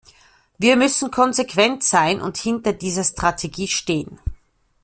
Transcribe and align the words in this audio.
Wir 0.57 0.77
müssen 0.77 1.11
konsequent 1.11 1.83
sein 1.83 2.21
und 2.21 2.37
hinter 2.39 2.73
dieser 2.73 3.03
Strategie 3.03 3.67
stehen. 3.67 4.19